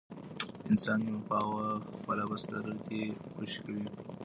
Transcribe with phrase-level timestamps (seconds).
[0.69, 3.01] انسان نیم پاوه خوله په بستر کې
[3.31, 3.85] خوشې کوي.